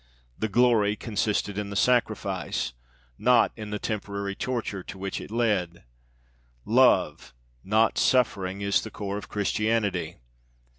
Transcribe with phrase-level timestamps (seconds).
[0.35, 2.73] The glory consisted in the sacrifice,
[3.19, 5.83] not in the temporary torture to which it led.
[6.65, 10.15] Love, not suffering, is the core of Christianity.